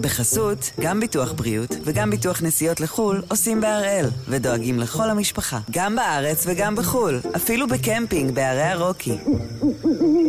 [0.00, 6.44] בחסות, גם ביטוח בריאות וגם ביטוח נסיעות לחו"ל עושים בהראל, ודואגים לכל המשפחה, גם בארץ
[6.46, 9.18] וגם בחו"ל, אפילו בקמפינג בערי הרוקי.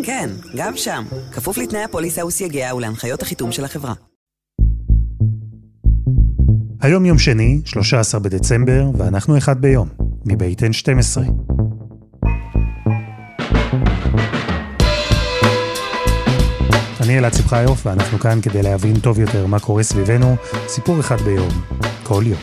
[0.04, 3.94] כן, גם שם, כפוף לתנאי הפוליסה וסייגיה ולהנחיות החיתום של החברה.
[6.82, 9.90] היום יום שני, 13 בדצמבר, ואנחנו אחד ביום,
[10.26, 11.22] מבית N12.
[17.02, 20.36] אני אלעד שמחיוף, ואנחנו כאן כדי להבין טוב יותר מה קורה סביבנו,
[20.68, 21.50] סיפור אחד ביום,
[22.04, 22.40] כל יום.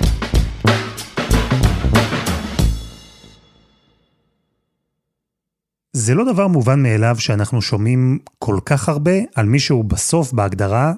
[5.92, 10.92] זה לא דבר מובן מאליו שאנחנו שומעים כל כך הרבה על מישהו בסוף בהגדרה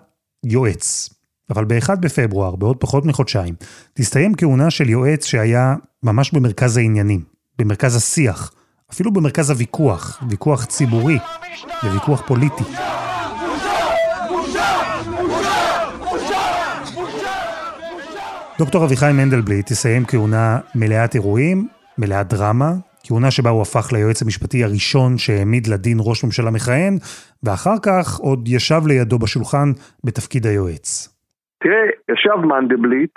[0.45, 1.11] יועץ.
[1.51, 3.55] אבל ב-1 בפברואר, בעוד פחות מחודשיים,
[3.95, 7.25] תסתיים כהונה של יועץ שהיה ממש במרכז העניינים,
[7.59, 8.53] במרכז השיח,
[8.93, 11.19] אפילו במרכז הוויכוח, ויכוח ציבורי
[11.85, 12.65] וויכוח פוליטי.
[18.63, 20.49] דוקטור אביחי מנדלבליט תסיים כהונה
[20.81, 21.59] מלאת אירועים,
[22.01, 22.71] מלאת דרמה,
[23.05, 26.95] כהונה שבה הוא הפך ליועץ המשפטי הראשון שהעמיד לדין ראש ממשלה מכהן,
[27.45, 29.69] ואחר כך עוד ישב לידו בשולחן
[30.05, 30.89] בתפקיד היועץ.
[31.63, 33.15] תראה, ישב מנדלבליט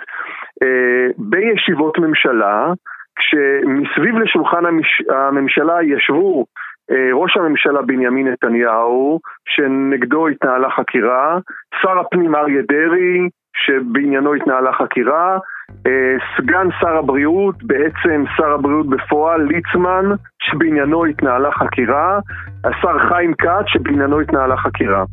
[0.62, 2.72] אה, בישיבות ממשלה,
[3.18, 4.90] כשמסביב לשולחן המש...
[5.08, 6.44] הממשלה ישבו
[6.90, 11.38] אה, ראש הממשלה בנימין נתניהו, שנגדו התנהלה חקירה,
[11.82, 15.38] שר הפנים אריה דרעי, שבעניינו התנהלה חקירה,
[15.86, 20.04] אה, סגן שר הבריאות, בעצם שר הבריאות בפועל, ליצמן,
[20.42, 22.18] שבעניינו התנהלה חקירה,
[22.64, 25.04] השר חיים כץ, שבעניינו התנהלה חקירה.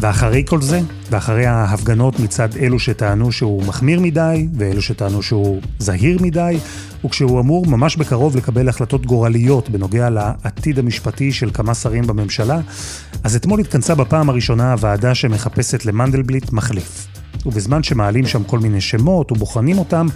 [0.00, 0.76] ואחרי כל זה,
[1.10, 6.54] ואחרי ההפגנות מצד אלו שטענו שהוא מחמיר מדי, ואלו שטענו שהוא זהיר מדי,
[7.04, 12.60] וכשהוא אמור ממש בקרוב לקבל החלטות גורליות בנוגע לעתיד המשפטי של כמה שרים בממשלה,
[13.24, 17.06] אז אתמול התכנסה בפעם הראשונה הוועדה שמחפשת למנדלבליט מחליף.
[17.46, 20.06] ובזמן שמעלים שם כל מיני שמות ובוחנים אותם,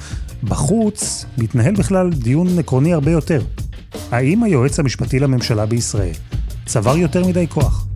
[0.44, 3.43] בחוץ מתנהל בכלל דיון עקרוני הרבה יותר.
[4.10, 6.12] האם היועץ המשפטי לממשלה בישראל
[6.66, 7.88] צבר יותר מדי כוח?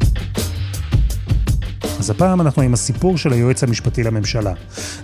[2.03, 4.53] אז הפעם אנחנו עם הסיפור של היועץ המשפטי לממשלה.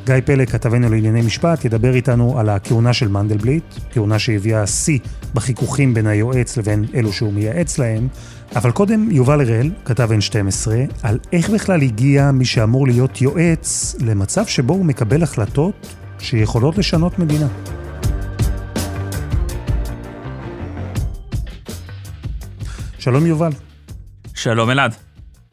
[0.07, 4.99] גיא פלג, כתבנו לענייני משפט, ידבר איתנו על הכהונה של מנדלבליט, כהונה שהביאה שיא
[5.35, 8.09] בחיכוכים בין היועץ לבין אלו שהוא מייעץ להם,
[8.57, 10.69] אבל קודם יובל הראל, כתב N12,
[11.03, 17.19] על איך בכלל הגיע מי שאמור להיות יועץ למצב שבו הוא מקבל החלטות שיכולות לשנות
[17.19, 17.49] מדינה.
[22.99, 23.53] שלום יובל.
[24.35, 25.08] שלום אלעד.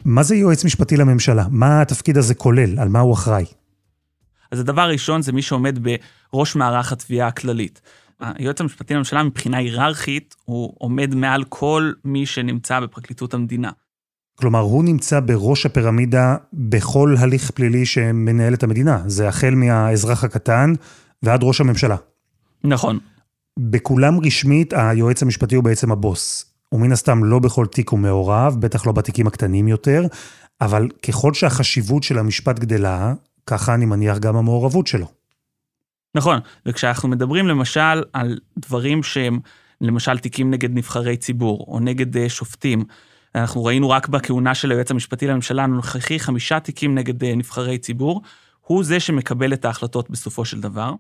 [0.06, 1.46] מה זה יועץ משפטי לממשלה?
[1.52, 2.80] מה התפקיד הזה כולל?
[2.80, 3.46] על מה הוא אחראי?
[4.52, 5.80] אז הדבר הראשון זה מי שעומד
[6.34, 7.82] בראש מערך התביעה הכללית.
[8.20, 13.72] היועץ המשפטי לממשלה מבחינה היררכית, הוא עומד מעל כל מי שנמצא בפרקליטות המדינה.
[14.36, 19.04] כלומר, הוא נמצא בראש הפירמידה בכל הליך פלילי שמנהל את המדינה.
[19.06, 20.74] זה החל מהאזרח הקטן
[21.24, 21.96] ועד ראש הממשלה.
[22.64, 23.00] נכון.
[23.60, 26.55] בכולם רשמית, היועץ המשפטי הוא בעצם הבוס.
[26.72, 30.04] ומן הסתם לא בכל תיק הוא מעורב, בטח לא בתיקים הקטנים יותר,
[30.62, 33.14] אבל ככל שהחשיבות של המשפט גדלה,
[33.48, 35.08] ככה אני מניח גם המעורבות שלו.
[36.16, 39.40] נכון, וכשאנחנו מדברים למשל על דברים שהם,
[39.82, 42.84] למשל תיקים נגד נבחרי ציבור, או נגד uh, שופטים,
[43.36, 48.22] אנחנו ראינו רק בכהונה של היועץ המשפטי לממשלה הנוכחי חמישה תיקים נגד uh, נבחרי ציבור,
[48.62, 50.94] הוא זה שמקבל את ההחלטות בסופו של דבר.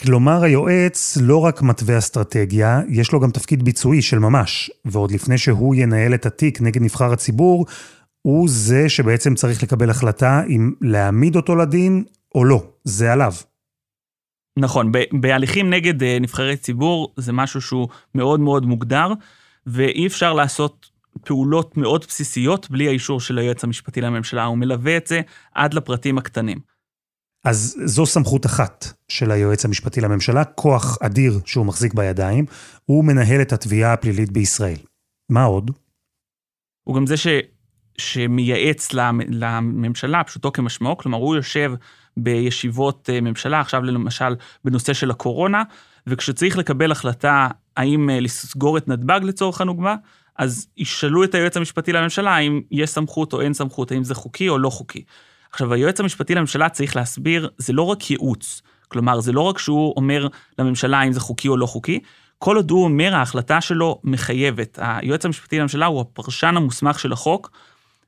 [0.00, 5.38] כלומר, היועץ לא רק מתווה אסטרטגיה, יש לו גם תפקיד ביצועי של ממש, ועוד לפני
[5.38, 7.66] שהוא ינהל את התיק נגד נבחר הציבור,
[8.22, 13.32] הוא זה שבעצם צריך לקבל החלטה אם להעמיד אותו לדין או לא, זה עליו.
[14.58, 19.12] נכון, בהליכים נגד אה, נבחרי ציבור זה משהו שהוא מאוד מאוד מוגדר,
[19.66, 20.90] ואי אפשר לעשות
[21.24, 25.20] פעולות מאוד בסיסיות בלי האישור של היועץ המשפטי לממשלה, הוא מלווה את זה
[25.54, 26.73] עד לפרטים הקטנים.
[27.44, 32.44] אז זו סמכות אחת של היועץ המשפטי לממשלה, כוח אדיר שהוא מחזיק בידיים,
[32.84, 34.78] הוא מנהל את התביעה הפלילית בישראל.
[35.30, 35.70] מה עוד?
[36.84, 37.26] הוא גם זה ש,
[37.98, 38.92] שמייעץ
[39.28, 41.72] לממשלה, פשוטו כמשמעו, כלומר הוא יושב
[42.16, 45.62] בישיבות אה, ממשלה, עכשיו למשל בנושא של הקורונה,
[46.06, 49.94] וכשצריך לקבל החלטה האם אה, לסגור את נתב"ג לצורך הנוגמה,
[50.38, 54.48] אז ישאלו את היועץ המשפטי לממשלה האם יש סמכות או אין סמכות, האם זה חוקי
[54.48, 55.04] או לא חוקי.
[55.54, 58.62] עכשיו, היועץ המשפטי לממשלה צריך להסביר, זה לא רק ייעוץ.
[58.88, 60.28] כלומר, זה לא רק שהוא אומר
[60.58, 62.00] לממשלה אם זה חוקי או לא חוקי,
[62.38, 64.78] כל עוד הוא אומר, ההחלטה שלו מחייבת.
[64.82, 67.50] היועץ המשפטי לממשלה הוא הפרשן המוסמך של החוק,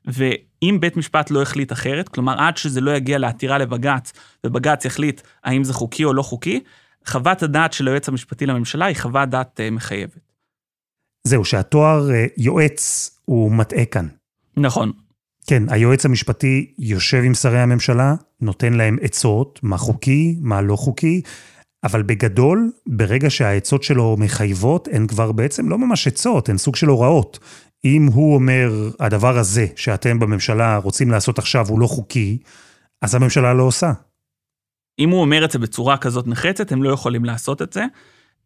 [0.05, 4.13] ואם בית משפט לא החליט אחרת, כלומר, עד שזה לא יגיע לעתירה לבג"ץ,
[4.43, 6.63] ובג"ץ יחליט האם זה חוקי או לא חוקי,
[7.05, 10.19] חוות הדעת של היועץ המשפטי לממשלה היא חוות דעת uh, מחייבת.
[11.23, 14.07] זהו, שהתואר uh, יועץ הוא מטעה כאן.
[14.57, 14.91] נכון.
[15.47, 21.21] כן, היועץ המשפטי יושב עם שרי הממשלה, נותן להם עצות, מה חוקי, מה לא חוקי,
[21.83, 26.87] אבל בגדול, ברגע שהעצות שלו מחייבות, הן כבר בעצם לא ממש עצות, הן סוג של
[26.87, 27.39] הוראות.
[27.85, 32.37] אם הוא אומר, הדבר הזה שאתם בממשלה רוצים לעשות עכשיו הוא לא חוקי,
[33.01, 33.91] אז הממשלה לא עושה.
[34.99, 37.85] אם הוא אומר את זה בצורה כזאת נחרצת, הם לא יכולים לעשות את זה.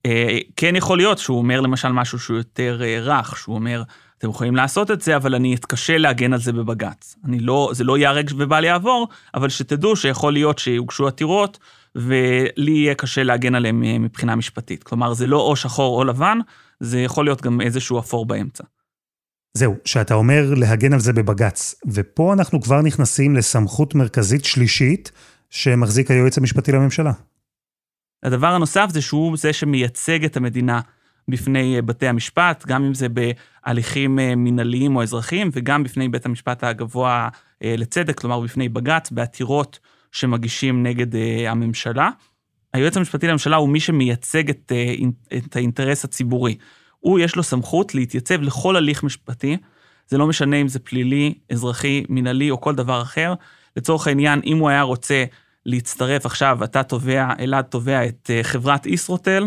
[0.05, 3.83] אה, כן יכול להיות שהוא אומר למשל משהו שהוא יותר אה, רך, שהוא אומר,
[4.21, 7.15] אתם יכולים לעשות את זה, אבל אני אתקשה להגן על זה בבג"ץ.
[7.25, 11.59] אני לא, זה לא ייהרג ובל יעבור, אבל שתדעו שיכול להיות שיוגשו עתירות,
[11.95, 14.83] ולי יהיה קשה להגן עליהם אה, מבחינה משפטית.
[14.83, 16.37] כלומר, זה לא או שחור או לבן,
[16.79, 18.63] זה יכול להיות גם איזשהו אפור באמצע.
[19.53, 25.11] זהו, שאתה אומר להגן על זה בבג"ץ, ופה אנחנו כבר נכנסים לסמכות מרכזית שלישית
[25.49, 27.11] שמחזיק היועץ המשפטי לממשלה.
[28.23, 30.81] הדבר הנוסף זה שהוא זה שמייצג את המדינה
[31.31, 36.25] בפני אה, בתי המשפט, גם אם זה בהליכים אה, מינהליים או אזרחיים, וגם בפני בית
[36.25, 37.29] המשפט הגבוה
[37.63, 39.79] אה, לצדק, כלומר בפני בג"ץ, בעתירות
[40.11, 41.07] שמגישים נגד
[41.47, 42.09] הממשלה.
[42.73, 44.71] היועץ המשפטי לממשלה הוא מי שמייצג את,
[45.37, 46.55] את האינטרס הציבורי.
[46.99, 49.57] הוא, יש לו סמכות להתייצב לכל הליך משפטי,
[50.07, 53.33] זה לא משנה אם זה פלילי, אזרחי, מינהלי או כל דבר אחר.
[53.77, 55.25] לצורך העניין, אם הוא היה רוצה
[55.65, 59.45] להצטרף עכשיו, אתה תובע, אלעד תובע את חברת ישרוטל,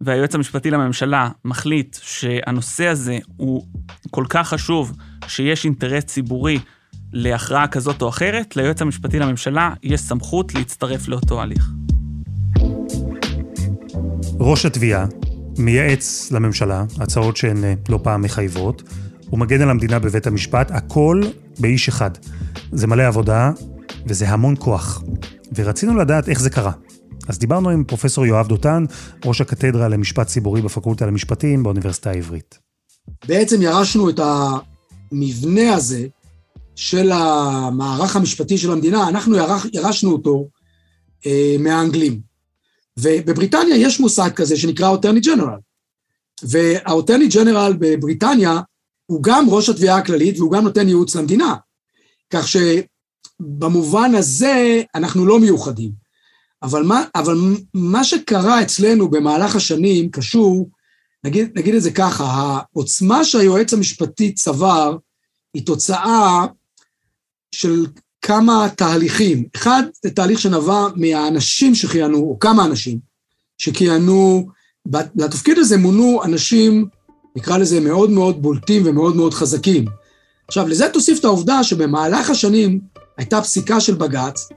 [0.00, 3.66] והיועץ המשפטי לממשלה מחליט שהנושא הזה הוא
[4.10, 4.96] כל כך חשוב,
[5.26, 6.58] שיש אינטרס ציבורי
[7.12, 11.70] להכרעה כזאת או אחרת, ליועץ המשפטי לממשלה יש סמכות להצטרף לאותו הליך.
[14.40, 15.06] ראש התביעה
[15.58, 18.82] מייעץ לממשלה, הצעות שהן אה, לא פעם מחייבות,
[19.26, 21.22] הוא מגן על המדינה בבית המשפט, הכל
[21.60, 22.10] באיש אחד.
[22.72, 23.50] זה מלא עבודה
[24.06, 25.02] וזה המון כוח.
[25.54, 26.72] ורצינו לדעת איך זה קרה.
[27.28, 28.84] אז דיברנו עם פרופסור יואב דותן,
[29.24, 32.58] ראש הקתדרה למשפט ציבורי בפקולטה למשפטים באוניברסיטה העברית.
[33.28, 34.20] בעצם ירשנו את
[35.12, 36.06] המבנה הזה
[36.76, 40.48] של המערך המשפטי של המדינה, אנחנו ירש, ירשנו אותו
[41.26, 42.20] אה, מהאנגלים.
[42.98, 45.58] ובבריטניה יש מושג כזה שנקרא אוטרני ג'נרל.
[46.42, 48.60] והאוטרני ג'נרל בבריטניה
[49.06, 51.54] הוא גם ראש התביעה הכללית והוא גם נותן ייעוץ למדינה.
[52.30, 56.07] כך שבמובן הזה אנחנו לא מיוחדים.
[56.62, 57.38] אבל מה, אבל
[57.74, 60.70] מה שקרה אצלנו במהלך השנים קשור,
[61.24, 64.96] נגיד, נגיד את זה ככה, העוצמה שהיועץ המשפטי צבר
[65.54, 66.46] היא תוצאה
[67.54, 67.86] של
[68.22, 69.44] כמה תהליכים.
[69.56, 72.98] אחד, זה תהליך שנבע מהאנשים שכיהנו, או כמה אנשים
[73.58, 74.48] שכיהנו,
[75.16, 76.86] לתפקיד הזה מונו אנשים,
[77.36, 79.84] נקרא לזה מאוד מאוד בולטים ומאוד מאוד חזקים.
[80.48, 82.80] עכשיו, לזה תוסיף את העובדה שבמהלך השנים
[83.16, 84.48] הייתה פסיקה של בג"ץ,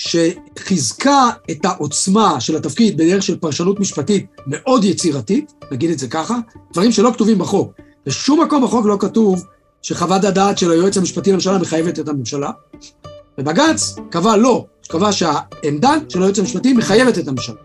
[0.00, 6.36] שחיזקה את העוצמה של התפקיד בדרך של פרשנות משפטית מאוד יצירתית, נגיד את זה ככה,
[6.72, 7.72] דברים שלא כתובים בחוק.
[8.06, 9.44] בשום מקום בחוק לא כתוב
[9.82, 12.50] שחוות הדעת של היועץ המשפטי לממשלה מחייבת את הממשלה,
[13.38, 17.56] ובג"ץ קבע לא, קבע שהעמדה של היועץ המשפטי מחייבת את הממשלה.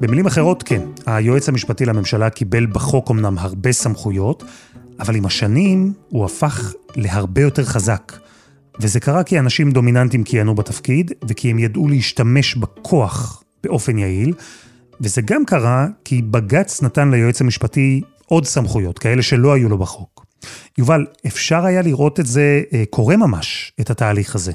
[0.00, 4.44] במילים אחרות, כן, היועץ המשפטי לממשלה קיבל בחוק אמנם הרבה סמכויות,
[5.00, 8.12] אבל עם השנים הוא הפך להרבה יותר חזק.
[8.80, 14.34] וזה קרה כי אנשים דומיננטיים כיהנו בתפקיד, וכי הם ידעו להשתמש בכוח באופן יעיל,
[15.00, 20.26] וזה גם קרה כי בג"ץ נתן ליועץ המשפטי עוד סמכויות, כאלה שלא היו לו בחוק.
[20.78, 24.52] יובל, אפשר היה לראות את זה אה, קורה ממש, את התהליך הזה.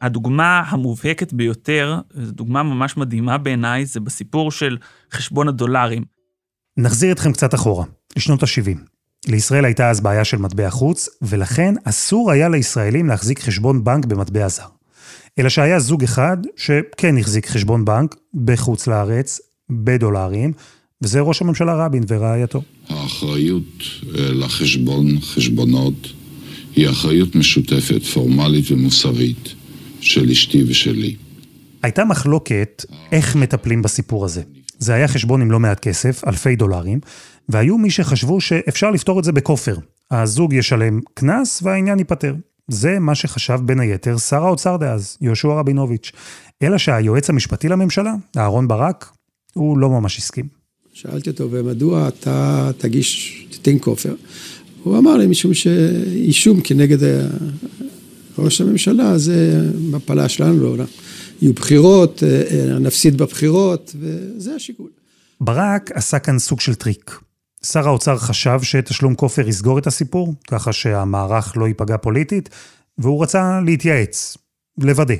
[0.00, 4.76] הדוגמה המובהקת ביותר, זו דוגמה ממש מדהימה בעיניי, זה בסיפור של
[5.12, 6.04] חשבון הדולרים.
[6.76, 7.84] נחזיר אתכם קצת אחורה,
[8.16, 8.93] לשנות ה-70.
[9.28, 14.48] לישראל הייתה אז בעיה של מטבע חוץ, ולכן אסור היה לישראלים להחזיק חשבון בנק במטבע
[14.48, 14.66] זר.
[15.38, 19.40] אלא שהיה זוג אחד שכן החזיק חשבון בנק בחוץ לארץ,
[19.70, 20.52] בדולרים,
[21.02, 22.62] וזה ראש הממשלה רבין ורעייתו.
[22.88, 23.82] האחריות
[24.18, 26.08] אה, לחשבון, חשבונות,
[26.76, 29.54] היא אחריות משותפת, פורמלית ומוסרית,
[30.00, 31.16] של אשתי ושלי.
[31.82, 34.42] הייתה מחלוקת איך מטפלים בסיפור הזה.
[34.78, 37.00] זה היה חשבון עם לא מעט כסף, אלפי דולרים,
[37.48, 39.76] והיו מי שחשבו שאפשר לפתור את זה בכופר.
[40.10, 42.34] הזוג ישלם קנס והעניין ייפתר.
[42.68, 46.12] זה מה שחשב בין היתר שר האוצר דאז, יהושע רבינוביץ'.
[46.62, 49.10] אלא שהיועץ המשפטי לממשלה, אהרן ברק,
[49.54, 50.48] הוא לא ממש הסכים.
[50.92, 54.14] שאלתי אותו, ומדוע אתה תגיש, תיתן כופר?
[54.82, 56.98] הוא אמר לי, משום שאישום כנגד
[58.38, 60.86] ראש הממשלה, זו מפלה שלנו לעולם.
[61.42, 64.88] יהיו בחירות, אה, אה, נפסיד בבחירות, וזה השיקול.
[65.40, 67.18] ברק עשה כאן סוג של טריק.
[67.64, 72.48] שר האוצר חשב שתשלום כופר יסגור את הסיפור, ככה שהמערך לא ייפגע פוליטית,
[72.98, 74.36] והוא רצה להתייעץ,
[74.78, 75.14] לוודא.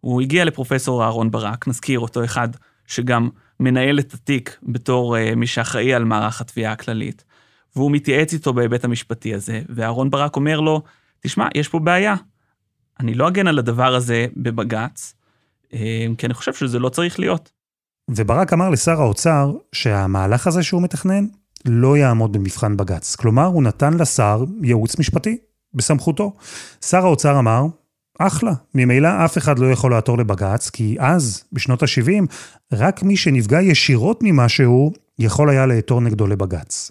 [0.00, 2.48] הוא הגיע לפרופסור אהרון ברק, נזכיר אותו אחד
[2.86, 3.28] שגם
[3.60, 7.24] מנהל את התיק בתור uh, מי שאחראי על מערך התביעה הכללית,
[7.76, 10.82] והוא מתייעץ איתו בהיבט המשפטי הזה, ואהרון ברק אומר לו,
[11.20, 12.14] תשמע, יש פה בעיה.
[13.00, 15.14] אני לא אגן על הדבר הזה בבג"ץ,
[15.74, 17.50] אה, כי אני חושב שזה לא צריך להיות.
[18.10, 21.26] וברק אמר לשר האוצר שהמהלך הזה שהוא מתכנן
[21.68, 23.16] לא יעמוד במבחן בג"ץ.
[23.16, 25.38] כלומר, הוא נתן לשר ייעוץ משפטי
[25.74, 26.32] בסמכותו.
[26.84, 27.66] שר האוצר אמר,
[28.18, 32.26] אחלה, ממילא אף אחד לא יכול לעתור לבג"ץ, כי אז, בשנות ה-70,
[32.72, 36.90] רק מי שנפגע ישירות ממשהו, יכול היה לעתור נגדו לבג"ץ.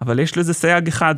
[0.00, 1.14] אבל יש לזה סייג אחד.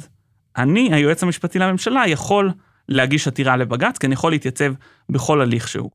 [0.57, 2.51] אני, היועץ המשפטי לממשלה, יכול
[2.89, 4.73] להגיש עתירה לבג"ץ, כי אני יכול להתייצב
[5.11, 5.91] בכל הליך שהוא.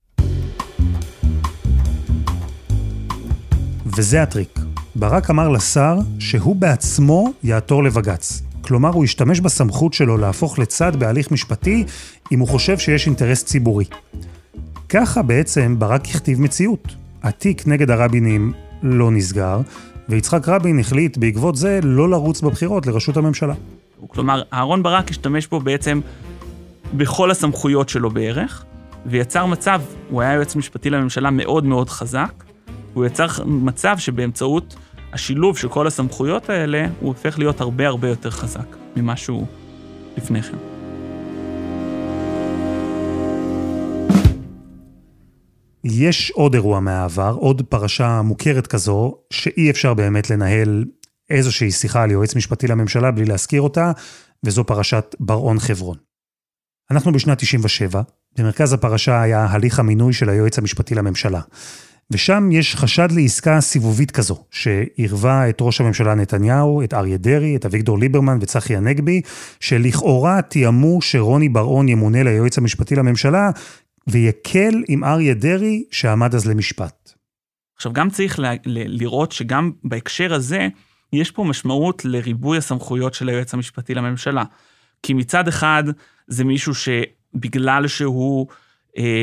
[3.86, 4.67] וזה הטריק.
[5.00, 8.42] ברק אמר לשר שהוא בעצמו יעתור לבג"ץ.
[8.62, 11.86] כלומר, הוא ישתמש בסמכות שלו להפוך לצד בהליך משפטי
[12.32, 13.86] אם הוא חושב שיש אינטרס ציבורי.
[14.90, 16.96] ככה בעצם ברק הכתיב מציאות.
[17.24, 19.62] התיק נגד הרבינים לא נסגר,
[20.10, 23.54] ויצחק רבין החליט בעקבות זה לא לרוץ בבחירות לראשות הממשלה.
[24.08, 26.00] כלומר, אהרון ברק השתמש בו בעצם
[26.94, 28.66] בכל הסמכויות שלו בערך,
[29.06, 32.44] ויצר מצב, הוא היה יועץ משפטי לממשלה מאוד מאוד חזק,
[32.94, 34.76] הוא יצר מצב שבאמצעות
[35.14, 39.46] השילוב של כל הסמכויות האלה, הוא הופך להיות הרבה הרבה יותר חזק ממה שהוא
[40.18, 40.58] לפני כן.
[45.84, 50.86] יש עוד אירוע מהעבר, עוד פרשה מוכרת כזו, שאי אפשר באמת לנהל
[51.30, 53.92] איזושהי שיחה על יועץ משפטי לממשלה בלי להזכיר אותה,
[54.46, 55.98] וזו פרשת בר-און חברון.
[56.92, 58.02] אנחנו בשנת 97,
[58.38, 61.42] במרכז הפרשה היה הליך המינוי של היועץ המשפטי לממשלה.
[62.12, 67.66] ושם יש חשד לעסקה סיבובית כזו, שעירבה את ראש הממשלה נתניהו, את אריה דרעי, את
[67.66, 69.22] אביגדור ליברמן וצחי הנגבי,
[69.60, 73.50] שלכאורה תיאמו שרוני בר-און ימונה ליועץ המשפטי לממשלה,
[74.08, 77.14] ויקל עם אריה דרעי שעמד אז למשפט.
[77.76, 80.68] עכשיו, גם צריך ל- ל- לראות שגם בהקשר הזה,
[81.14, 84.44] יש פה משמעות לריבוי הסמכויות של היועץ המשפטי לממשלה.
[85.04, 85.84] כי מצד אחד,
[86.28, 88.48] זה מישהו שבגלל שהוא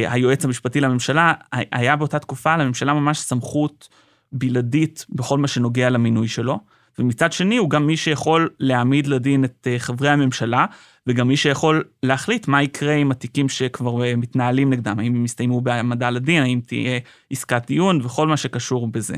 [0.08, 3.88] היועץ המשפטי לממשלה, היה באותה תקופה לממשלה ממש סמכות
[4.32, 6.58] בלעדית בכל מה שנוגע למינוי שלו.
[6.98, 10.66] ומצד שני, הוא גם מי שיכול להעמיד לדין את אה, חברי הממשלה,
[11.06, 15.60] וגם מי שיכול להחליט מה יקרה עם התיקים שכבר אה, מתנהלים נגדם, האם הם יסתיימו
[15.60, 17.00] בהעמדה לדין, האם תהיה
[17.30, 19.16] עסקת דיון וכל מה שקשור בזה.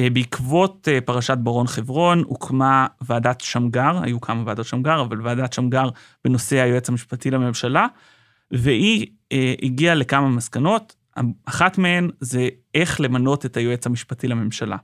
[0.00, 5.88] אה, בעקבות פרשת ברון חברון הוקמה ועדת שמגר, היו כמה ועדות שמגר, אבל ועדת שמגר
[6.24, 7.86] בנושא היועץ המשפטי לממשלה,
[8.50, 9.06] והיא
[9.62, 10.96] הגיעה לכמה מסקנות,
[11.44, 14.76] אחת מהן זה איך למנות את היועץ המשפטי לממשלה.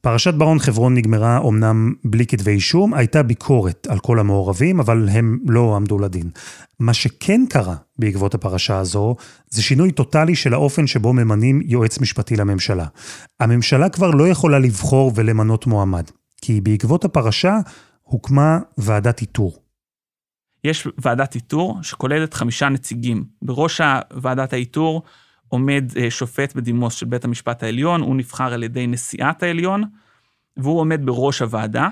[0.00, 5.38] פרשת ברון חברון נגמרה אומנם בלי כתבי אישום, הייתה ביקורת על כל המעורבים, אבל הם
[5.48, 6.30] לא עמדו לדין.
[6.78, 9.16] מה שכן קרה בעקבות הפרשה הזו,
[9.50, 12.86] זה שינוי טוטאלי של האופן שבו ממנים יועץ משפטי לממשלה.
[13.40, 16.04] הממשלה כבר לא יכולה לבחור ולמנות מועמד,
[16.42, 17.58] כי בעקבות הפרשה
[18.02, 19.58] הוקמה ועדת איתור.
[20.64, 23.24] יש ועדת איתור שכוללת חמישה נציגים.
[23.42, 25.02] בראש ועדת האיתור
[25.48, 29.84] עומד אה, שופט בדימוס של בית המשפט העליון, הוא נבחר על ידי נשיאת העליון,
[30.56, 31.88] והוא עומד בראש הוועדה.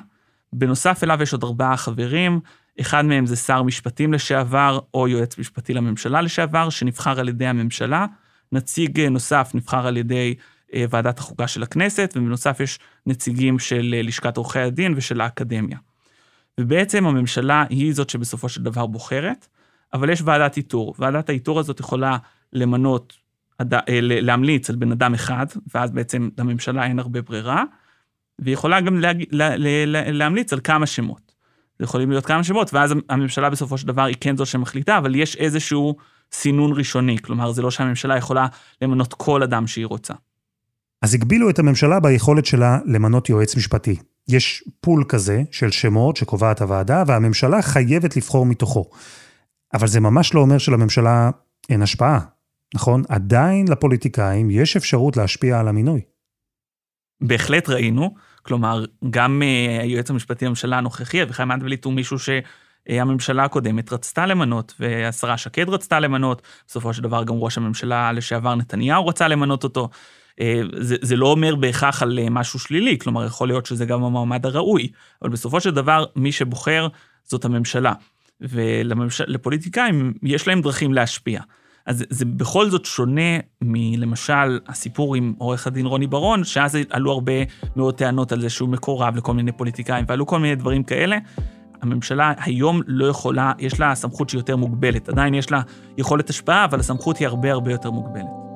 [0.52, 2.40] בנוסף אליו יש עוד ארבעה חברים,
[2.80, 8.06] אחד מהם זה שר משפטים לשעבר, או יועץ משפטי לממשלה לשעבר, שנבחר על ידי הממשלה.
[8.52, 10.34] נציג אה, נוסף נבחר על ידי
[10.74, 15.78] אה, ועדת החוקה של הכנסת, ובנוסף יש נציגים של לשכת עורכי הדין ושל האקדמיה.
[16.58, 19.46] ובעצם הממשלה היא זאת שבסופו של דבר בוחרת,
[19.94, 20.94] אבל יש ועדת איתור.
[20.98, 22.16] ועדת האיתור הזאת יכולה
[22.52, 23.16] למנות
[23.60, 23.64] אה,
[24.00, 27.64] להמליץ על בן אדם אחד, ואז בעצם לממשלה אין הרבה ברירה,
[28.38, 29.24] והיא יכולה גם להג...
[29.30, 29.56] לה...
[29.56, 30.10] לה...
[30.10, 31.32] להמליץ על כמה שמות.
[31.78, 35.14] זה יכולים להיות כמה שמות, ואז הממשלה בסופו של דבר היא כן זו שמחליטה, אבל
[35.14, 35.96] יש איזשהו
[36.32, 38.46] סינון ראשוני, כלומר זה לא שהממשלה יכולה
[38.82, 40.14] למנות כל אדם שהיא רוצה.
[41.02, 43.96] אז הגבילו את הממשלה ביכולת שלה למנות יועץ משפטי.
[44.28, 48.90] יש פול כזה של שמות שקובעת הוועדה, והממשלה חייבת לבחור מתוכו.
[49.74, 51.30] אבל זה ממש לא אומר שלממשלה
[51.68, 52.20] אין השפעה.
[52.74, 53.02] נכון?
[53.08, 56.00] עדיין לפוליטיקאים יש אפשרות להשפיע על המינוי.
[57.20, 63.92] בהחלט ראינו, כלומר, גם uh, היועץ המשפטי לממשלה הנוכחי, אביחי מנדלבליט הוא מישהו שהממשלה הקודמת
[63.92, 69.28] רצתה למנות, והשרה שקד רצתה למנות, בסופו של דבר גם ראש הממשלה לשעבר נתניהו רצה
[69.28, 69.88] למנות אותו.
[70.38, 70.40] Uh,
[70.80, 74.46] זה, זה לא אומר בהכרח על uh, משהו שלילי, כלומר, יכול להיות שזה גם המועמד
[74.46, 74.88] הראוי,
[75.22, 76.88] אבל בסופו של דבר, מי שבוחר
[77.24, 77.92] זאת הממשלה.
[78.40, 81.40] ולפוליטיקאים יש להם דרכים להשפיע.
[81.86, 87.32] אז זה בכל זאת שונה מלמשל הסיפור עם עורך הדין רוני ברון, שאז עלו הרבה
[87.76, 91.18] מאוד טענות על זה שהוא מקורב לכל מיני פוליטיקאים, ועלו כל מיני דברים כאלה.
[91.82, 95.08] הממשלה היום לא יכולה, יש לה סמכות שהיא יותר מוגבלת.
[95.08, 95.60] עדיין יש לה
[95.98, 98.47] יכולת השפעה, אבל הסמכות היא הרבה הרבה יותר מוגבלת.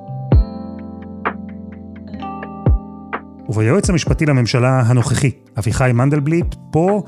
[3.52, 7.02] וביועץ המשפטי לממשלה הנוכחי, אביחי מנדלבליט, פה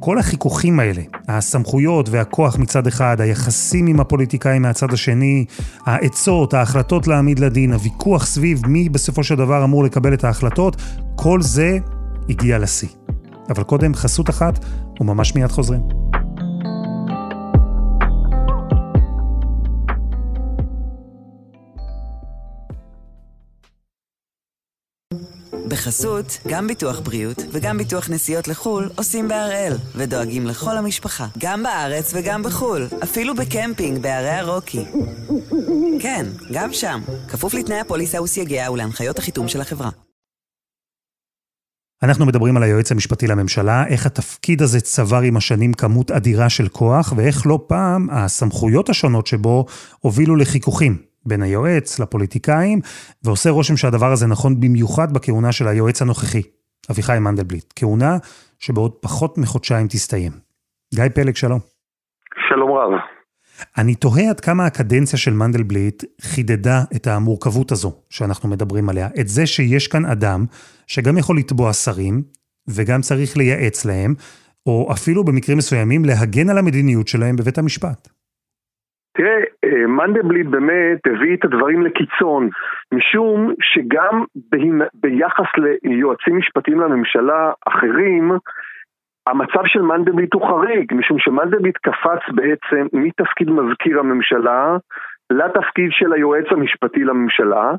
[0.00, 5.44] כל החיכוכים האלה, הסמכויות והכוח מצד אחד, היחסים עם הפוליטיקאים מהצד השני,
[5.86, 10.76] העצות, ההחלטות להעמיד לדין, הוויכוח סביב מי בסופו של דבר אמור לקבל את ההחלטות,
[11.16, 11.78] כל זה
[12.28, 12.88] הגיע לשיא.
[13.50, 14.64] אבל קודם חסות אחת,
[15.00, 15.80] וממש מיד חוזרים.
[25.80, 32.12] בחסות, גם ביטוח בריאות וגם ביטוח נסיעות לחו"ל עושים בהראל, ודואגים לכל המשפחה, גם בארץ
[32.14, 34.84] וגם בחו"ל, אפילו בקמפינג בערי הרוקי.
[36.00, 39.90] כן, גם שם, כפוף לתנאי הפוליסה וסייגיה ולהנחיות החיתום של החברה.
[42.02, 46.68] אנחנו מדברים על היועץ המשפטי לממשלה, איך התפקיד הזה צבר עם השנים כמות אדירה של
[46.68, 49.66] כוח, ואיך לא פעם הסמכויות השונות שבו
[50.00, 52.80] הובילו לחיכוכים בין היועץ לפוליטיקאים,
[53.24, 56.42] ועושה רושם שהדבר הזה נכון במיוחד בכהונה של היועץ הנוכחי,
[56.90, 57.72] אביחי מנדלבליט.
[57.76, 58.16] כהונה
[58.58, 60.32] שבעוד פחות מחודשיים תסתיים.
[60.94, 61.60] גיא פלג, שלום.
[62.48, 63.00] שלום רב.
[63.78, 69.08] אני תוהה עד כמה הקדנציה של מנדלבליט חידדה את המורכבות הזו שאנחנו מדברים עליה.
[69.20, 70.44] את זה שיש כאן אדם
[70.86, 72.22] שגם יכול לתבוע שרים,
[72.68, 74.14] וגם צריך לייעץ להם,
[74.66, 78.08] או אפילו במקרים מסוימים להגן על המדיניות שלהם בבית המשפט.
[79.20, 82.48] תראה, אה, מנדלבליט באמת הביא את הדברים לקיצון,
[82.94, 84.24] משום שגם
[84.94, 85.46] ביחס
[85.84, 88.32] ליועצים משפטיים לממשלה אחרים,
[89.26, 94.76] המצב של מנדלבליט הוא חריג, משום שמנדלבליט קפץ בעצם מתפקיד מזכיר הממשלה
[95.30, 97.72] לתפקיד של היועץ המשפטי לממשלה,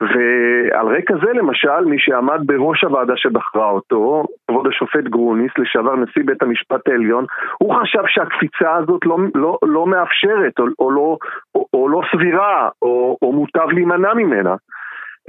[0.00, 6.22] ועל רקע זה למשל, מי שעמד בראש הוועדה שבחרה אותו, כבוד השופט גרוניס, לשעבר נשיא
[6.24, 7.24] בית המשפט העליון,
[7.58, 11.16] הוא חשב שהקפיצה הזאת לא, לא, לא מאפשרת, או, או, לא,
[11.54, 14.54] או, או לא סבירה, או, או מוטב להימנע ממנה.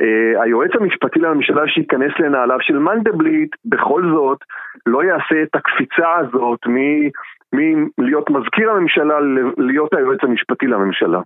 [0.02, 4.38] Uh, היועץ המשפטי לממשלה שייכנס לנעליו של מנדלבליט, בכל זאת
[4.86, 6.60] לא יעשה את הקפיצה הזאת
[7.54, 9.20] מלהיות מזכיר הממשלה
[9.58, 11.20] להיות היועץ המשפטי לממשלה.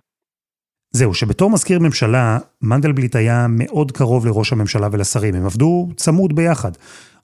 [0.96, 6.72] זהו, שבתור מזכיר ממשלה, מנדלבליט היה מאוד קרוב לראש הממשלה ולשרים, הם עבדו צמוד ביחד,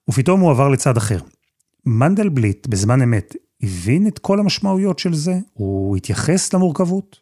[0.09, 1.19] ופתאום הוא עבר לצד אחר.
[1.87, 5.35] מנדלבליט, בזמן אמת, הבין את כל המשמעויות של זה?
[5.53, 7.21] הוא התייחס למורכבות?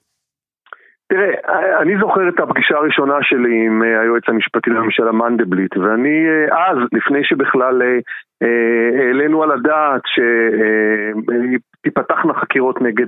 [1.08, 1.30] תראה,
[1.80, 6.78] אני זוכר את הפגישה הראשונה שלי עם אה, היועץ המשפטי לממשלה מנדלבליט, ואני אה, אז,
[6.92, 7.98] לפני שבכלל אה,
[8.98, 10.02] העלינו על הדעת
[11.80, 13.06] שתיפתחנה חקירות נגד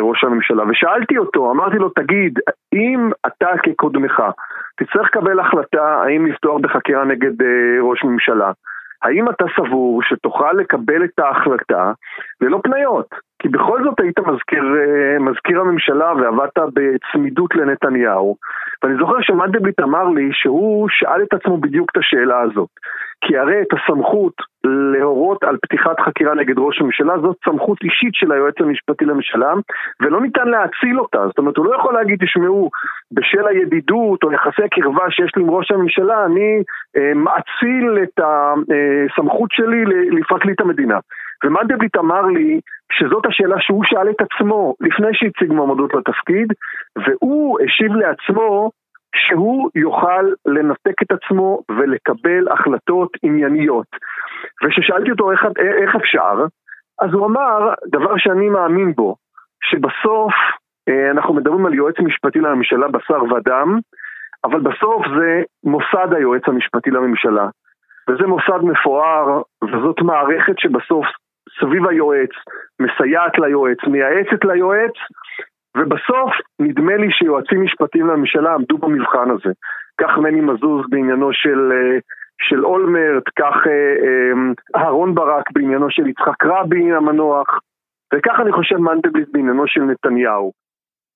[0.00, 2.38] ראש הממשלה, ושאלתי אותו, אמרתי לו, תגיד,
[2.74, 4.22] אם אתה כקודמך
[4.76, 7.42] תצטרך לקבל החלטה האם לפתוח בחקירה נגד
[7.82, 8.52] ראש ממשלה,
[9.02, 11.92] האם אתה סבור שתוכל לקבל את ההחלטה
[12.40, 13.08] ללא פניות?
[13.38, 18.36] כי בכל זאת היית מזכיר, אה, מזכיר הממשלה ועבדת בצמידות לנתניהו.
[18.82, 22.68] ואני זוכר שמנדלבליט אמר לי שהוא שאל את עצמו בדיוק את השאלה הזאת.
[23.20, 24.32] כי הרי את הסמכות
[24.64, 29.52] להורות על פתיחת חקירה נגד ראש הממשלה זאת סמכות אישית של היועץ המשפטי לממשלה
[30.00, 31.26] ולא ניתן להציל אותה.
[31.26, 32.70] זאת אומרת, הוא לא יכול להגיד, תשמעו,
[33.12, 36.62] בשל הידידות או יחסי הקרבה שיש לי עם ראש הממשלה, אני
[36.96, 40.98] אה, מאציל את הסמכות שלי לפרקליט המדינה.
[41.44, 42.60] ומנדלבליט אמר לי
[42.92, 46.52] שזאת השאלה שהוא שאל את עצמו לפני שהציג מועמדות לתפקיד,
[46.96, 48.70] והוא השיב לעצמו
[49.16, 53.86] שהוא יוכל לנתק את עצמו ולקבל החלטות ענייניות.
[54.64, 55.40] וכששאלתי אותו איך,
[55.82, 56.46] איך אפשר,
[57.00, 59.16] אז הוא אמר, דבר שאני מאמין בו,
[59.64, 60.34] שבסוף
[60.88, 63.78] אה, אנחנו מדברים על יועץ משפטי לממשלה בשר ודם,
[64.44, 67.48] אבל בסוף זה מוסד היועץ המשפטי לממשלה.
[68.08, 71.06] וזה מוסד מפואר, וזאת מערכת שבסוף
[71.60, 72.34] סביב היועץ,
[72.80, 74.96] מסייעת ליועץ, מייעצת ליועץ,
[75.76, 79.52] ובסוף נדמה לי שיועצים משפטיים לממשלה עמדו במבחן הזה.
[80.00, 81.98] כך מני מזוז בעניינו של, אה,
[82.48, 87.48] של אולמרט, כך אה, אה, אהרון ברק בעניינו של יצחק רבין המנוח,
[88.14, 90.52] וכך אני חושב מנדלבליט בעניינו של נתניהו.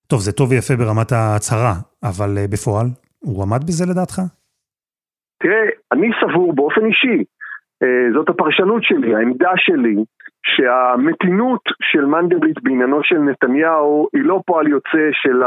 [0.07, 2.87] טוב, זה טוב ויפה ברמת ההצהרה, אבל בפועל,
[3.19, 4.19] הוא עמד בזה לדעתך?
[5.43, 7.25] תראה, אני סבור באופן אישי,
[8.15, 9.97] זאת הפרשנות שלי, העמדה שלי,
[10.47, 15.43] שהמתינות של מנדלבליט בעניינו של נתניהו היא לא פועל יוצא של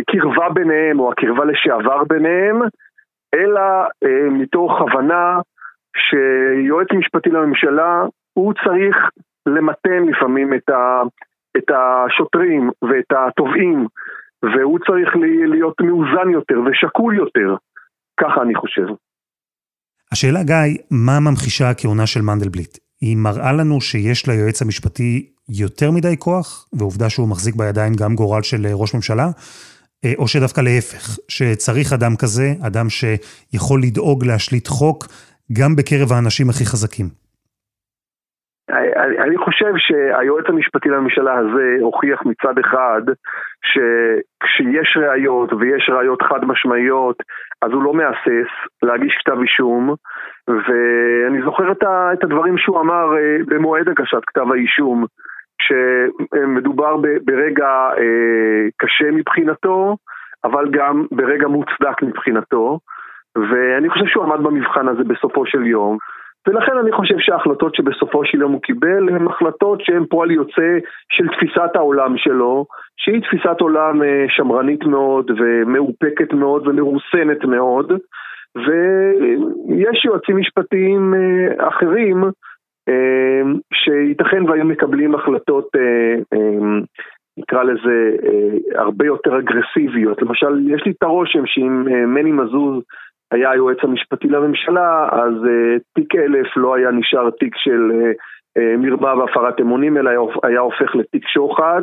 [0.00, 2.56] הקרבה ביניהם או הקרבה לשעבר ביניהם,
[3.34, 3.60] אלא
[4.04, 5.40] אה, מתוך הבנה
[5.96, 8.96] שיועץ משפטי לממשלה הוא צריך
[9.46, 11.02] למתן לפעמים את, ה,
[11.56, 13.86] את השוטרים ואת התובעים
[14.42, 15.16] והוא צריך
[15.46, 17.56] להיות מאוזן יותר ושקול יותר,
[18.20, 18.86] ככה אני חושב.
[20.12, 22.89] השאלה, גיא, מה ממחישה הכהונה של מנדלבליט?
[23.00, 28.42] היא מראה לנו שיש ליועץ המשפטי יותר מדי כוח, ועובדה שהוא מחזיק בידיים גם גורל
[28.42, 29.30] של אה, ראש ממשלה,
[30.04, 35.08] אה, או שדווקא להפך, שצריך אדם כזה, אדם שיכול לדאוג להשליט חוק
[35.52, 37.19] גם בקרב האנשים הכי חזקים.
[39.18, 43.02] אני חושב שהיועץ המשפטי לממשלה הזה הוכיח מצד אחד
[43.64, 47.16] שכשיש ראיות ויש ראיות חד משמעיות
[47.62, 48.50] אז הוא לא מהסס
[48.82, 49.94] להגיש כתב אישום
[50.48, 51.72] ואני זוכר
[52.12, 55.04] את הדברים שהוא אמר אה, במועד הגשת כתב האישום
[55.62, 59.96] שמדובר ברגע אה, קשה מבחינתו
[60.44, 62.78] אבל גם ברגע מוצדק מבחינתו
[63.36, 65.98] ואני חושב שהוא עמד במבחן הזה בסופו של יום
[66.48, 70.78] ולכן אני חושב שההחלטות שבסופו של יום הוא קיבל הן החלטות שהן פועל יוצא
[71.12, 77.92] של תפיסת העולם שלו, שהיא תפיסת עולם אה, שמרנית מאוד ומאופקת מאוד ומרוסנת מאוד,
[78.56, 82.24] ויש יועצים משפטיים אה, אחרים
[82.88, 83.42] אה,
[83.74, 85.68] שייתכן והיו מקבלים החלטות,
[87.36, 88.16] נקרא לזה,
[88.74, 90.22] הרבה יותר אגרסיביות.
[90.22, 92.82] למשל, יש לי את הרושם שאם מני מזוז
[93.30, 98.14] היה היועץ המשפטי לממשלה, אז uh, תיק אלף לא היה נשאר תיק של uh,
[98.58, 100.10] uh, מרמה והפרת אמונים, אלא
[100.42, 101.82] היה הופך לתיק שוחד,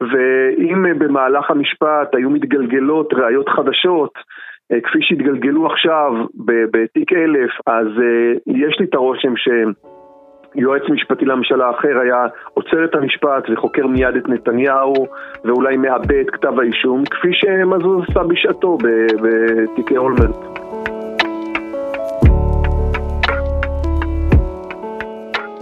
[0.00, 4.12] ואם במהלך המשפט היו מתגלגלות ראיות חדשות,
[4.82, 6.12] כפי שהתגלגלו עכשיו
[6.70, 7.86] בתיק אלף, אז
[8.46, 9.48] יש לי את הרושם ש...
[10.54, 15.06] יועץ משפטי לממשלה אחר היה עוצר את המשפט וחוקר מיד את נתניהו
[15.44, 18.78] ואולי מאבד את כתב האישום כפי שמזוז עשה בשעתו
[19.22, 20.36] בתיקי אולמרט.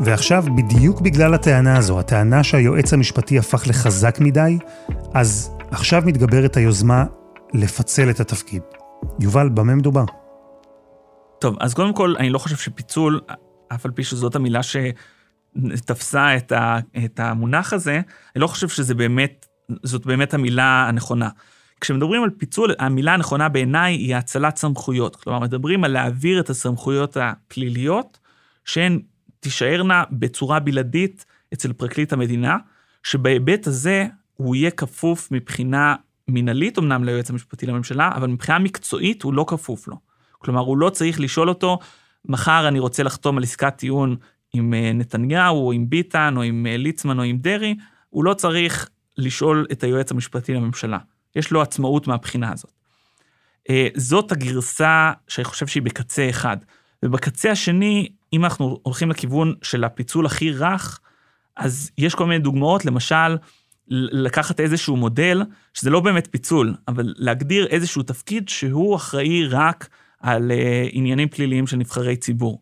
[0.05, 4.59] ועכשיו, בדיוק בגלל הטענה הזו, הטענה שהיועץ המשפטי הפך לחזק מדי,
[5.15, 7.05] אז עכשיו מתגברת היוזמה
[7.55, 8.63] לפצל את התפקיד.
[9.21, 10.05] יובל, במה מדובר?
[11.39, 13.21] טוב, אז קודם כל, אני לא חושב שפיצול,
[13.69, 18.01] אף על פי שזאת המילה שתפסה את, ה, את המונח הזה,
[18.37, 19.47] אני לא חושב שזה באמת,
[20.05, 21.29] באמת המילה הנכונה.
[21.81, 25.17] כשמדברים על פיצול, המילה הנכונה בעיניי היא האצלת סמכויות.
[25.17, 28.19] כלומר, מדברים על להעביר את הסמכויות הפליליות,
[28.65, 29.01] שהן
[29.41, 32.57] תישארנה בצורה בלעדית אצל פרקליט המדינה,
[33.03, 35.95] שבהיבט הזה הוא יהיה כפוף מבחינה
[36.29, 39.97] מינהלית אמנם ליועץ המשפטי לממשלה, אבל מבחינה מקצועית הוא לא כפוף לו.
[40.39, 41.79] כלומר, הוא לא צריך לשאול אותו,
[42.25, 44.17] מחר אני רוצה לחתום על עסקת טיעון
[44.53, 47.75] עם אה, נתניהו, או עם ביטן, או עם אה, ליצמן, או עם דרעי,
[48.11, 50.99] הוא לא צריך לשאול את היועץ המשפטי לממשלה.
[51.37, 52.71] יש לו עצמאות מהבחינה הזאת.
[53.71, 56.57] אה, זאת הגרסה שאני חושב שהיא בקצה אחד.
[57.05, 61.01] ובקצה השני, אם אנחנו הולכים לכיוון של הפיצול הכי רך,
[61.57, 63.37] אז יש כל מיני דוגמאות, למשל,
[63.91, 65.43] לקחת איזשהו מודל,
[65.75, 69.89] שזה לא באמת פיצול, אבל להגדיר איזשהו תפקיד שהוא אחראי רק
[70.21, 72.61] על uh, עניינים פליליים של נבחרי ציבור.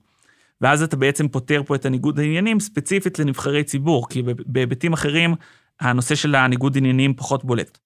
[0.61, 5.35] ואז אתה בעצם פותר פה את הניגוד העניינים ספציפית לנבחרי ציבור, כי בהיבטים אחרים,
[5.81, 7.79] הנושא של הניגוד עניינים פחות בולט.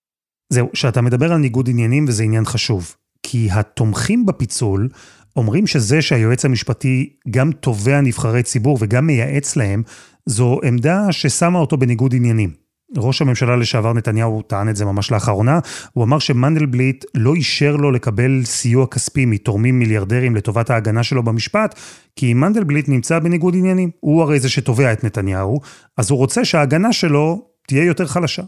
[0.49, 2.95] זהו, שאתה מדבר על ניגוד עניינים וזה עניין חשוב.
[3.23, 4.89] כי התומכים בפיצול
[5.37, 9.83] אומרים שזה שהיועץ המשפטי גם תובע נבחרי ציבור וגם מייעץ להם,
[10.27, 12.51] זו עמדה ששמה אותו בניגוד עניינים.
[12.97, 15.59] ראש הממשלה לשעבר נתניהו טען את זה ממש לאחרונה,
[15.93, 21.75] הוא אמר שמנדלבליט לא אישר לו לקבל סיוע כספי מתורמים מיליארדרים לטובת ההגנה שלו במשפט,
[22.17, 23.91] כי מנדלבליט נמצא בניגוד עניינים.
[24.01, 25.61] הוא הרי זה שתובע את נתניהו,
[25.97, 28.43] אז הוא רוצה שההגנה שלו תהיה יותר חלשה.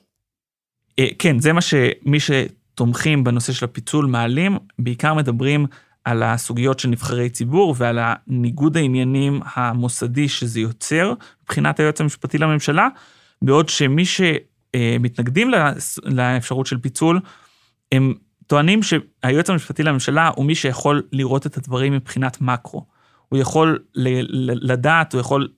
[0.98, 5.66] אה, כן, זה מה שמי שתומכים בנושא של הפיצול מעלים, בעיקר מדברים
[6.04, 12.88] על הסוגיות של נבחרי ציבור ועל הניגוד העניינים המוסדי שזה יוצר מבחינת היועץ המשפטי לממשלה,
[13.42, 15.50] בעוד שמי שמתנגדים
[16.04, 17.20] לאפשרות של פיצול,
[17.92, 18.14] הם
[18.46, 22.86] טוענים שהיועץ המשפטי לממשלה הוא מי שיכול לראות את הדברים מבחינת מקרו.
[23.28, 25.48] הוא יכול לדעת, הוא יכול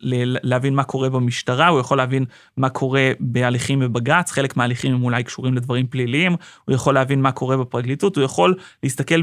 [0.42, 2.25] להבין מה קורה במשטרה, הוא יכול להבין
[2.57, 7.33] מה קורה בהליכים בבג"ץ, חלק מההליכים הם אולי קשורים לדברים פליליים, הוא יכול להבין מה
[7.33, 9.23] קורה בפרקליטות, הוא יכול להסתכל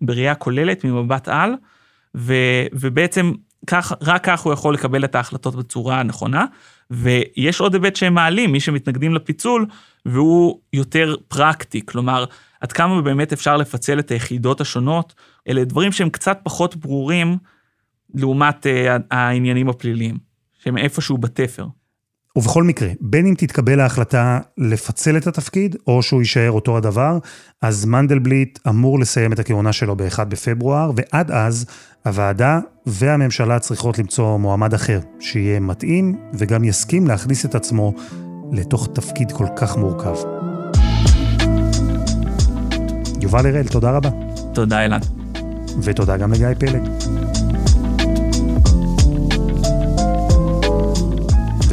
[0.00, 1.52] בראייה כוללת ממבט על,
[2.16, 2.34] ו,
[2.72, 3.32] ובעצם
[3.66, 6.44] כך, רק כך הוא יכול לקבל את ההחלטות בצורה הנכונה.
[6.90, 9.66] ויש עוד היבט שהם מעלים, מי שמתנגדים לפיצול,
[10.06, 12.24] והוא יותר פרקטי, כלומר,
[12.60, 15.14] עד כמה באמת אפשר לפצל את היחידות השונות,
[15.48, 17.38] אלה דברים שהם קצת פחות ברורים
[18.14, 20.18] לעומת uh, העניינים הפליליים,
[20.58, 21.66] שהם איפשהו בתפר.
[22.38, 27.18] ובכל מקרה, בין אם תתקבל ההחלטה לפצל את התפקיד, או שהוא יישאר אותו הדבר,
[27.62, 31.66] אז מנדלבליט אמור לסיים את הכהונה שלו ב-1 בפברואר, ועד אז
[32.04, 37.94] הוועדה והממשלה צריכות למצוא מועמד אחר, שיהיה מתאים וגם יסכים להכניס את עצמו
[38.52, 40.14] לתוך תפקיד כל כך מורכב.
[43.20, 44.10] יובל הראל, תודה רבה.
[44.54, 45.06] תודה, אלעד.
[45.82, 46.82] ותודה גם לגיא פלג.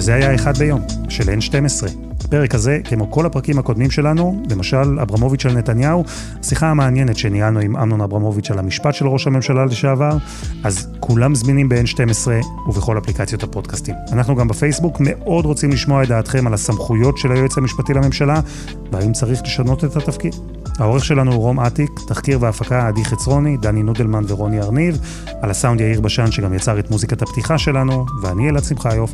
[0.06, 1.88] וזה היה אחד ביום, של N12.
[2.26, 6.04] הפרק הזה, כמו כל הפרקים הקודמים שלנו, למשל אברמוביץ' על נתניהו,
[6.44, 10.18] שיחה המעניינת שניהלנו עם אמנון אברמוביץ' על המשפט של ראש הממשלה לשעבר,
[10.64, 12.28] אז כולם זמינים ב-N12
[12.68, 13.96] ובכל אפליקציות הפודקאסטים.
[14.12, 18.40] אנחנו גם בפייסבוק מאוד רוצים לשמוע את דעתכם על הסמכויות של היועץ המשפטי לממשלה,
[18.92, 20.36] והאם צריך לשנות את התפקיד.
[20.80, 25.00] העורך שלנו הוא רום אטיק, תחקיר והפקה עדי חצרוני, דני נודלמן ורוני ארניב,
[25.42, 29.14] על הסאונד יאיר בשן שגם יצר את מוזיקת הפתיחה שלנו, ואני אלעד שמחיוף,